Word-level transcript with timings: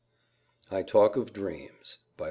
I 0.71 0.81
TALK 0.81 1.15
OF 1.15 1.31
DREAMS 1.31 1.99
W. 2.17 2.19